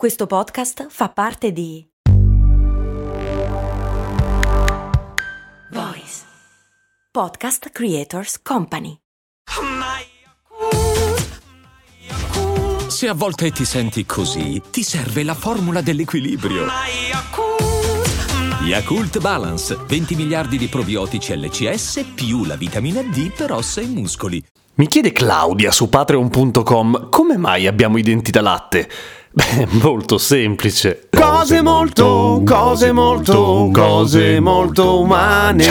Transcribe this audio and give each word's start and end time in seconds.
Questo 0.00 0.26
podcast 0.26 0.86
fa 0.88 1.10
parte 1.10 1.52
di 1.52 1.86
Voice 5.72 6.22
Podcast 7.12 7.68
Creators 7.68 8.40
Company. 8.40 8.96
Se 12.86 13.08
a 13.08 13.12
volte 13.12 13.50
ti 13.50 13.66
senti 13.66 14.06
così, 14.06 14.62
ti 14.70 14.82
serve 14.82 15.22
la 15.22 15.34
formula 15.34 15.82
dell'equilibrio. 15.82 16.64
Yakult 18.62 19.20
Balance, 19.20 19.76
20 19.86 20.14
miliardi 20.14 20.56
di 20.56 20.68
probiotici 20.68 21.36
LCS 21.36 22.12
più 22.14 22.46
la 22.46 22.56
vitamina 22.56 23.02
D 23.02 23.30
per 23.34 23.52
ossa 23.52 23.82
e 23.82 23.86
muscoli. 23.86 24.42
Mi 24.76 24.86
chiede 24.86 25.12
Claudia 25.12 25.70
su 25.70 25.90
patreon.com 25.90 27.10
come 27.10 27.36
mai 27.36 27.66
abbiamo 27.66 27.98
i 27.98 28.02
denti 28.02 28.30
da 28.30 28.40
latte. 28.40 28.88
Beh, 29.32 29.66
molto 29.82 30.18
semplice. 30.18 31.08
Cose 31.10 31.62
molto, 31.62 32.42
cose 32.44 32.92
molto, 32.92 33.70
cose 33.72 34.40
molto 34.40 35.00
umane. 35.00 35.66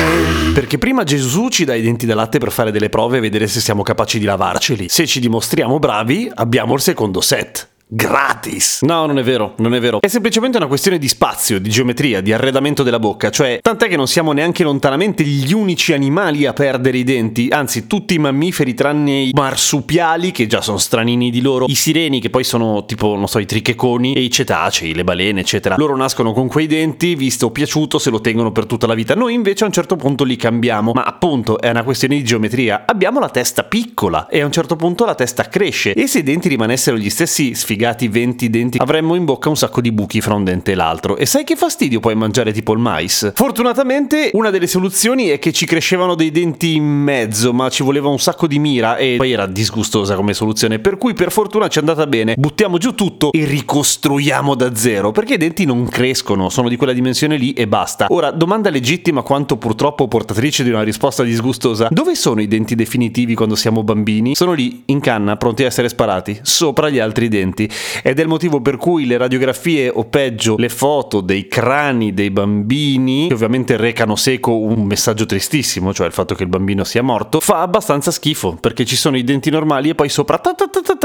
Perché 0.54 0.78
prima 0.78 1.04
Gesù 1.04 1.50
ci 1.50 1.66
dà 1.66 1.76
i 1.76 1.82
denti 1.82 2.06
da 2.06 2.16
latte 2.16 2.40
per 2.40 2.52
fare 2.52 2.72
delle 2.72 2.90
prove 2.90 3.18
e 3.18 3.22
vedere 3.22 3.48
se 3.48 3.60
siamo 3.60 3.84
capaci 3.84 4.18
di 4.20 4.26
lavarceli. 4.26 4.88
Se 4.88 5.06
ci 5.06 5.20
dimostriamo 5.20 5.78
bravi, 5.78 6.32
abbiamo 6.34 6.74
il 6.74 6.82
secondo 6.82 7.20
set 7.20 7.69
gratis. 7.92 8.84
No, 8.84 9.08
non 9.08 9.18
è 9.18 9.24
vero, 9.24 9.56
non 9.58 9.74
è 9.74 9.80
vero. 9.80 10.00
È 10.00 10.08
semplicemente 10.08 10.58
una 10.58 10.68
questione 10.68 11.00
di 11.00 11.08
spazio, 11.08 11.60
di 11.60 11.72
geometria, 11.72 12.22
di 12.22 12.32
arredamento 12.32 12.84
della 12.84 13.00
bocca, 13.00 13.32
cioè 13.32 13.60
tant'è 13.64 13.88
che 13.88 13.96
non 13.96 14.08
siamo 14.08 14.32
neanche 14.32 14.64
lontanamente 14.64 15.24
gli 15.24 15.52
unici 15.54 15.94
animali 15.94 16.46
a 16.46 16.54
perdere 16.54 17.00
i 17.00 17.04
denti, 17.04 17.48
anzi 17.50 17.88
tutti 17.88 18.14
i 18.14 18.20
mammiferi 18.20 18.76
tranne 18.76 19.22
i 19.22 19.32
marsupiali 19.34 20.30
che 20.32 20.46
già 20.46 20.62
sono 20.62 20.78
stranini 20.78 21.32
di 21.32 21.42
loro, 21.42 21.66
i 21.68 21.74
sireni 21.74 22.20
che 22.20 22.30
poi 22.30 22.44
sono 22.44 22.86
tipo, 22.86 23.16
non 23.16 23.28
so, 23.28 23.40
i 23.40 23.48
tricheconi 23.48 24.14
e 24.14 24.22
i 24.22 24.30
cetacei, 24.30 24.94
le 24.94 25.04
balene, 25.04 25.40
eccetera. 25.40 25.76
Loro 25.76 25.96
nascono 25.96 26.32
con 26.32 26.48
quei 26.48 26.68
denti, 26.68 27.16
visto 27.16 27.48
o 27.48 27.52
piaciuto, 27.52 27.98
se 27.98 28.12
lo 28.12 28.22
tengono 28.22 28.52
per 28.52 28.68
tutta 28.68 28.86
la 28.86 28.94
vita. 28.94 29.16
Noi 29.16 29.34
invece 29.34 29.64
a 29.64 29.68
un 29.68 29.74
certo 29.74 29.96
punto 29.96 30.24
li 30.24 30.36
cambiamo, 30.36 30.92
ma 30.94 31.06
appunto 31.06 31.60
è 31.60 31.70
una 31.72 31.84
questione 31.84 32.18
di 32.18 32.24
geometria. 32.24 32.84
Abbiamo 32.86 33.20
la 33.20 33.30
testa 33.30 33.64
piccola 33.64 34.28
e 34.28 34.42
a 34.42 34.46
un 34.46 34.52
certo 34.52 34.76
punto 34.76 35.06
la 35.06 35.16
testa 35.16 35.48
cresce 35.48 35.94
e 35.94 36.06
se 36.06 36.20
i 36.20 36.24
denti 36.24 36.50
rimanessero 36.50 36.96
gli 36.96 37.10
stessi 37.10 37.56
sfigati 37.56 37.79
sfigati 37.80 38.10
20 38.10 38.50
denti, 38.50 38.78
avremmo 38.78 39.16
in 39.16 39.24
bocca 39.24 39.48
un 39.48 39.56
sacco 39.56 39.80
di 39.80 39.94
buchi 39.94 40.20
fra 40.20 40.34
un 40.34 40.44
dente 40.44 40.74
e 40.74 40.76
l'altro. 40.76 41.16
E 41.16 41.26
sai 41.26 41.46
che 41.46 41.56
fastidio 41.56 42.02
puoi 42.02 42.14
mangiare 42.14 42.52
tipo 42.52 42.74
il 42.74 42.80
mais? 42.80 43.32
Fortunatamente 43.34 44.32
una 44.34 44.50
delle 44.50 44.68
soluzioni 44.68 45.28
è 45.28 45.40
che 45.40 45.54
ci 45.54 45.66
crescevano 45.66 46.16
dei 46.16 46.30
denti 46.30 46.76
in 46.76 46.84
mezzo, 46.84 47.54
ma 47.54 47.70
ci 47.70 47.84
voleva 47.84 48.10
un 48.10 48.20
sacco 48.20 48.48
di 48.48 48.60
mira 48.60 48.98
e 48.98 49.16
poi 49.16 49.32
era 49.32 49.46
disgustosa 49.46 50.16
come 50.16 50.34
soluzione. 50.34 50.80
Per 50.80 50.98
cui 50.98 51.14
per 51.14 51.32
fortuna 51.32 51.70
ci 51.70 51.78
è 51.78 51.80
andata 51.80 52.06
bene. 52.06 52.36
Buttiamo 52.38 52.78
giù 52.78 52.96
tutto 52.96 53.32
e 53.32 53.46
ricostruiamo 53.46 54.56
da 54.56 54.76
zero, 54.76 55.12
perché 55.12 55.36
i 55.36 55.38
denti 55.38 55.64
non 55.64 55.88
crescono, 55.88 56.50
sono 56.50 56.68
di 56.68 56.76
quella 56.76 56.92
dimensione 56.92 57.38
lì 57.38 57.54
e 57.54 57.66
basta. 57.66 58.08
Ora, 58.10 58.32
domanda 58.32 58.70
legittima 58.70 59.22
quanto 59.22 59.56
purtroppo 59.56 60.10
portatrice 60.10 60.66
di 60.66 60.70
una 60.70 60.84
risposta 60.84 61.24
disgustosa. 61.24 61.88
Dove 61.90 62.16
sono 62.16 62.42
i 62.42 62.48
denti 62.50 62.76
definitivi 62.76 63.36
quando 63.36 63.56
siamo 63.56 63.84
bambini? 63.84 64.36
Sono 64.36 64.52
lì, 64.52 64.84
in 64.88 65.00
canna, 65.00 65.38
pronti 65.38 65.64
a 65.64 65.68
essere 65.68 65.88
sparati, 65.88 66.40
sopra 66.42 66.90
gli 66.90 67.00
altri 67.00 67.30
denti 67.30 67.68
ed 68.04 68.20
è 68.20 68.22
il 68.22 68.28
motivo 68.28 68.62
per 68.62 68.78
cui 68.78 69.06
le 69.06 69.18
radiografie 69.18 69.90
o 69.90 70.06
peggio 70.06 70.56
le 70.58 70.70
foto 70.70 71.22
dei 71.22 71.48
crani 71.48 72.14
dei 72.14 72.32
bambini, 72.32 73.28
che 73.28 73.34
ovviamente 73.34 73.78
recano 73.78 74.16
seco 74.16 74.58
un 74.58 74.84
messaggio 74.84 75.26
tristissimo, 75.26 75.94
cioè 75.94 76.08
il 76.08 76.14
fatto 76.14 76.36
che 76.36 76.44
il 76.44 76.50
bambino 76.50 76.84
sia 76.84 77.02
morto, 77.02 77.40
fa 77.40 77.62
abbastanza 77.62 78.12
schifo 78.12 78.58
perché 78.60 78.86
ci 78.86 78.96
sono 78.96 79.18
i 79.18 79.24
denti 79.24 79.50
normali 79.50 79.90
e 79.90 79.96
poi 79.96 80.10
sopra 80.10 80.40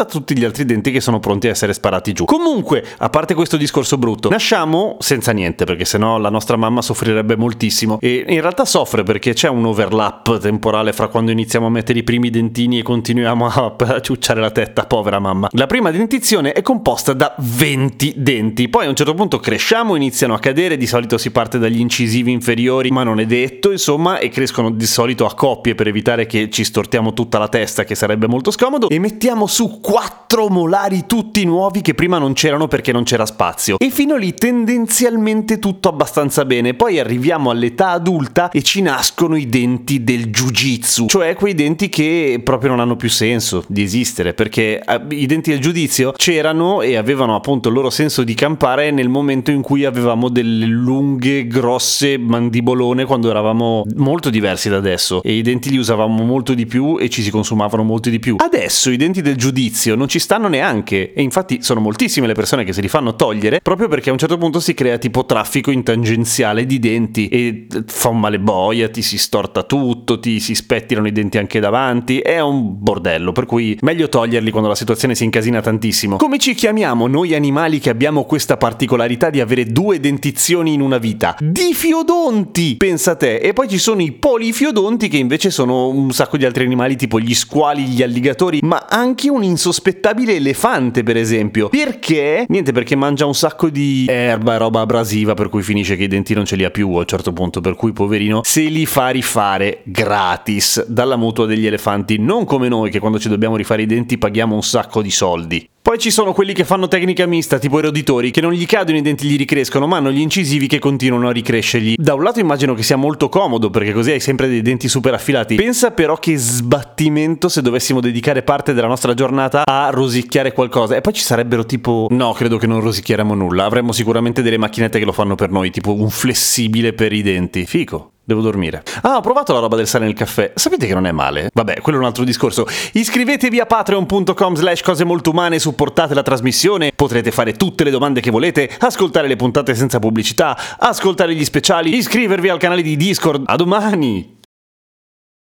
tutti 0.09 0.37
gli 0.37 0.45
altri 0.45 0.65
denti 0.65 0.91
che 0.91 1.01
sono 1.01 1.21
pronti 1.21 1.49
a 1.49 1.51
essere 1.51 1.73
sparati 1.73 2.13
giù. 2.13 2.25
Comunque, 2.25 2.85
a 2.99 3.11
parte 3.11 3.35
questo 3.35 3.57
discorso 3.57 3.99
brutto, 3.99 4.29
nasciamo 4.29 4.97
senza 5.01 5.33
niente 5.33 5.65
perché 5.65 5.85
sennò 5.85 6.19
la 6.19 6.31
nostra 6.31 6.57
mamma 6.57 6.83
soffrirebbe 6.83 7.37
moltissimo 7.37 7.99
e 8.01 8.25
in 8.27 8.41
realtà 8.41 8.65
soffre 8.65 9.03
perché 9.03 9.33
c'è 9.35 9.49
un 9.49 9.65
overlap 9.67 10.39
temporale 10.39 10.93
fra 10.93 11.09
quando 11.09 11.31
iniziamo 11.31 11.67
a 11.67 11.71
mettere 11.71 11.99
i 11.99 12.03
primi 12.03 12.31
dentini 12.31 12.79
e 12.79 12.83
continuiamo 12.83 13.47
a 13.47 13.75
ciucciare 14.01 14.41
la 14.41 14.51
testa, 14.51 14.87
povera 14.87 15.19
mamma. 15.19 15.49
La 15.53 15.67
prima 15.67 15.91
dentizione 15.91 16.54
è 16.55 16.63
composta 16.63 17.13
da 17.13 17.35
20 17.37 18.15
denti. 18.17 18.69
Poi 18.69 18.87
a 18.87 18.89
un 18.89 18.95
certo 18.95 19.13
punto 19.13 19.41
cresciamo, 19.41 19.97
iniziano 19.97 20.35
a 20.35 20.39
cadere, 20.39 20.77
di 20.77 20.87
solito 20.87 21.19
si 21.19 21.33
parte 21.33 21.59
dagli 21.59 21.81
incisivi 21.81 22.31
inferiori, 22.31 22.91
ma 22.91 23.03
non 23.03 23.19
è 23.19 23.27
detto, 23.27 23.73
insomma, 23.73 24.19
e 24.19 24.29
crescono 24.29 24.71
di 24.71 24.87
solito 24.87 25.27
a 25.27 25.35
coppie 25.35 25.75
per 25.75 25.89
evitare 25.89 26.27
che 26.27 26.49
ci 26.51 26.63
stortiamo 26.63 27.13
tutta 27.13 27.39
la 27.39 27.49
testa, 27.49 27.83
che 27.83 27.97
sarebbe 27.97 28.29
molto 28.29 28.53
scomodo, 28.53 28.89
e 28.89 29.01
mettiamo 29.01 29.49
su 29.49 29.81
4 29.81 30.47
molari 30.49 31.07
tutti 31.07 31.45
nuovi 31.45 31.81
che 31.81 31.95
prima 31.95 32.19
non 32.19 32.35
c'erano 32.35 32.69
perché 32.69 32.93
non 32.93 33.03
c'era 33.03 33.27
spazio. 33.27 33.77
E 33.79 33.91
fino 33.91 34.15
lì 34.17 34.33
tendenzialmente 34.33 35.59
tutto 35.59 35.89
abbastanza 35.89 36.45
bene. 36.45 36.75
Poi 36.75 37.01
arriviamo 37.01 37.51
all'età 37.51 37.91
adulta 37.91 38.51
e 38.51 38.63
ci 38.63 38.81
nascono 38.81 39.35
i 39.35 39.49
denti 39.49 40.05
del 40.05 40.29
jiu-jitsu, 40.29 41.07
cioè 41.09 41.35
quei 41.35 41.55
denti 41.55 41.89
che 41.89 42.41
proprio 42.45 42.71
non 42.71 42.79
hanno 42.79 42.95
più 42.95 43.11
senso 43.11 43.65
di 43.67 43.83
esistere, 43.83 44.35
perché 44.35 44.81
eh, 44.81 45.01
i 45.09 45.27
denti 45.27 45.51
del 45.51 45.61
giudizio 45.61 46.13
c'erano 46.13 46.43
erano 46.45 46.83
e 46.83 46.97
avevano 46.97 47.35
appunto 47.35 47.69
il 47.69 47.75
loro 47.75 47.89
senso 47.89 48.23
di 48.23 48.35
campare 48.35 48.91
nel 48.91 49.09
momento 49.09 49.51
in 49.51 49.63
cui 49.63 49.85
avevamo 49.85 50.29
delle 50.29 50.67
lunghe, 50.67 51.47
grosse 51.47 52.19
mandibolone 52.19 53.07
quando 53.07 53.31
eravamo 53.31 53.85
molto 53.97 54.29
diversi 54.29 54.69
da 54.69 54.77
adesso 54.77 55.23
e 55.23 55.33
i 55.33 55.43
denti 55.43 55.71
li 55.71 55.79
usavamo 55.79 56.23
molto 56.23 56.53
di 56.53 56.67
più 56.67 56.99
e 57.01 57.09
ci 57.09 57.23
si 57.23 57.31
consumavano 57.31 57.83
molto 57.83 58.11
di 58.11 58.19
più. 58.19 58.37
Adesso 58.39 58.91
i 58.91 58.97
denti 58.97 59.23
del 59.23 59.37
giudizio 59.37 59.95
non 59.95 60.09
ci 60.09 60.19
stanno 60.19 60.49
neanche 60.49 61.15
e 61.15 61.23
infatti 61.23 61.63
sono 61.63 61.81
moltissime 61.81 62.27
le 62.27 62.35
persone 62.35 62.65
che 62.65 62.75
se 62.75 62.83
li 62.83 62.89
fanno 62.89 63.17
togliere 63.17 63.61
proprio 63.63 63.89
perché 63.89 64.11
a 64.11 64.13
un 64.13 64.19
certo 64.19 64.37
punto 64.37 64.61
si 64.61 64.75
crea 64.75 64.99
tipo 64.99 65.25
traffico 65.25 65.71
in 65.71 65.83
tangenziale 65.83 66.67
di 66.67 66.79
denti 66.79 67.29
e 67.29 67.67
fa 67.87 68.11
un 68.11 68.21
male 68.21 68.39
boia, 68.39 68.91
ti 68.91 69.01
si 69.01 69.17
storta 69.17 69.63
tutto, 69.63 70.19
ti 70.19 70.41
si 70.41 70.55
spettinano 70.55 71.07
i 71.07 71.13
denti 71.13 71.39
anche 71.39 71.59
davanti, 71.61 72.19
è 72.19 72.41
un 72.41 72.75
bordello, 72.79 73.33
per 73.33 73.47
cui 73.47 73.79
meglio 73.81 74.09
toglierli 74.09 74.51
quando 74.51 74.69
la 74.69 74.75
situazione 74.75 75.15
si 75.15 75.25
incasina 75.25 75.63
tantissimo. 75.63 76.17
Come 76.17 76.34
ci 76.39 76.55
chiamiamo 76.55 77.07
noi 77.07 77.35
animali 77.35 77.79
che 77.79 77.91
abbiamo 77.91 78.25
questa 78.25 78.57
particolarità 78.57 79.31
di 79.31 79.41
avere 79.41 79.65
due 79.67 80.01
dentizioni 80.01 80.73
in 80.73 80.81
una 80.81 80.99
vita? 80.99 81.37
Difiodonti! 81.39 82.77
Pensa 82.77 83.15
te. 83.15 83.37
E 83.37 83.53
poi 83.53 83.69
ci 83.69 83.79
sono 83.79 84.01
i 84.01 84.13
polifiodonti 84.13 85.09
che 85.09 85.17
invece 85.17 85.51
sono 85.51 85.89
un 85.89 86.13
sacco 86.13 86.37
di 86.37 86.45
altri 86.45 86.65
animali 86.65 86.97
tipo 86.97 87.21
gli 87.21 87.35
squali, 87.35 87.85
gli 87.85 88.03
alligatori, 88.03 88.61
ma 88.63 88.87
anche 88.89 89.29
un 89.29 89.43
insospettabile 89.43 90.37
elefante 90.37 91.03
per 91.03 91.17
esempio. 91.17 91.69
Perché? 91.69 92.45
Niente 92.49 92.73
perché 92.73 92.97
mangia 92.97 93.27
un 93.27 93.35
sacco 93.35 93.69
di 93.69 94.07
erba 94.09 94.55
e 94.55 94.59
roba 94.59 94.81
abrasiva 94.81 95.35
per 95.35 95.49
cui 95.49 95.63
finisce 95.63 95.97
che 95.97 96.05
i 96.05 96.09
denti 96.09 96.35
non 96.35 96.45
ce 96.45 96.57
li 96.57 96.65
ha 96.65 96.71
più 96.71 96.93
a 96.95 97.01
un 97.01 97.07
certo 97.07 97.33
punto, 97.33 97.61
per 97.61 97.75
cui 97.75 97.93
poverino 97.93 98.41
se 98.45 98.63
li 98.63 98.87
fa 98.87 99.09
rifare 99.09 99.81
gratis 99.85 100.85
dalla 100.87 101.17
mutua 101.17 101.47
degli 101.47 101.67
elefanti, 101.67 102.19
non 102.19 102.45
come 102.45 102.69
noi 102.69 102.91
che 102.91 102.99
quando 102.99 103.19
ci 103.19 103.29
dobbiamo 103.29 103.57
rifare 103.57 103.83
i 103.83 103.87
denti 103.87 104.19
paghiamo 104.19 104.55
un 104.55 104.63
sacco 104.63 105.03
di 105.03 105.11
soldi. 105.11 105.69
Poi 105.85 105.99
ci 105.99 106.11
sono 106.11 106.33
quelli 106.33 106.55
che 106.55 106.65
fanno 106.65 106.89
tecnica 106.89 107.27
mista, 107.27 107.59
tipo 107.59 107.79
i 107.79 107.83
roditori, 107.83 108.31
che 108.31 108.41
non 108.41 108.53
gli 108.53 108.65
cadono 108.65 108.97
i 108.97 109.03
denti 109.03 109.27
gli 109.27 109.37
ricrescono, 109.37 109.87
ma 109.87 109.99
hanno 109.99 110.11
gli 110.11 110.21
incisivi 110.21 110.67
che 110.67 110.79
continuano 110.79 111.29
a 111.29 111.31
ricrescergli. 111.31 111.97
Da 111.99 112.15
un 112.15 112.23
lato 112.23 112.41
immagino 112.41 112.73
che 112.73 112.83
sia 112.83 112.97
molto 112.97 113.29
comodo, 113.29 113.69
perché 113.69 113.93
così 113.93 114.13
hai 114.13 114.21
sempre 114.21 114.49
dei 114.49 114.63
denti 114.63 114.89
super 114.89 115.13
affilati. 115.13 115.57
Pensa 115.57 115.91
però 115.91 116.17
che 116.17 116.39
sbattimento 116.39 117.51
se 117.51 117.61
dovessimo 117.61 118.01
dedicare 118.01 118.43
parte 118.43 118.73
della 118.73 118.87
nostra 118.87 119.13
giornata 119.13 119.63
a 119.67 119.91
rosicchiare 119.91 120.55
qualcosa. 120.55 120.97
E 120.97 121.03
poi 121.03 121.13
ci 121.13 121.23
sarebbero 121.23 121.67
tipo... 121.67 122.07
No, 122.09 122.33
credo 122.33 122.57
che 122.57 122.67
non 122.67 122.81
rosicchieremo 122.81 123.35
nulla. 123.35 123.67
Avremmo 123.67 123.93
sicuramente 123.93 124.41
delle 124.41 124.57
macchinette 124.57 124.99
che 124.99 125.05
lo 125.05 125.13
fanno 125.13 125.35
per 125.35 125.51
noi, 125.51 125.71
tipo 125.71 125.93
un 125.93 126.09
flessibile 126.09 126.95
per 126.95 127.13
i 127.13 127.21
denti. 127.21 127.67
Fico. 127.67 128.14
Devo 128.25 128.41
dormire. 128.41 128.83
Ah, 129.03 129.17
ho 129.17 129.21
provato 129.21 129.53
la 129.53 129.59
roba 129.59 129.77
del 129.77 129.87
sale 129.87 130.07
nel 130.07 130.15
caffè. 130.15 130.53
Sapete 130.55 130.87
che 130.87 130.95
non 130.95 131.07
è 131.07 131.13
male? 131.13 131.51
Vabbè, 131.53 131.81
quello 131.81 131.99
è 131.99 132.01
un 132.01 132.07
altro 132.07 132.25
discorso. 132.25 132.67
Iscrivetevi 132.93 133.61
a 133.61 133.67
patreon.com 133.67 134.55
slash 134.55 134.81
cose 134.81 135.05
molto 135.05 135.31
umane, 135.31 135.59
supportate 135.59 136.15
la 136.15 136.23
trasmissione, 136.23 136.93
potrete 136.95 137.31
fare 137.31 137.53
tutte 137.53 137.85
le 137.85 137.91
domande 137.91 138.21
che 138.21 138.31
volete, 138.31 138.71
ascoltare 138.79 139.29
le 139.29 139.37
puntate 139.37 139.75
senza 139.75 139.99
pubblicità, 139.99 140.57
ascoltare 140.79 141.35
gli 141.35 141.45
speciali, 141.45 141.95
iscrivervi 141.97 142.49
al 142.49 142.59
canale 142.59 142.83
di 142.83 142.97
Discord. 142.97 143.43
A 143.47 143.57
domani! 143.57 144.34